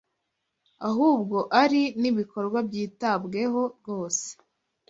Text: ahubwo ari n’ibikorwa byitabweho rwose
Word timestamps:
ahubwo 0.87 1.37
ari 1.61 1.81
n’ibikorwa 2.01 2.57
byitabweho 2.67 3.61
rwose 3.77 4.27